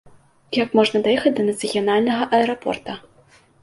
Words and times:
Як 0.59 0.69
можна 0.79 1.03
даехаць 1.09 1.35
да 1.41 1.47
нацыянальнага 1.51 2.23
аэрапорта? 2.39 3.01